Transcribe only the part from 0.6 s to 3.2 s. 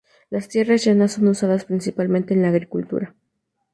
llanas son usadas principalmente en la agricultura.